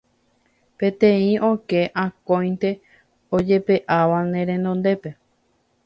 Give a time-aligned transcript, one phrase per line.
[0.77, 2.69] Peteĩ okẽ akóinte
[3.35, 5.09] ojepe'áva ne renondépe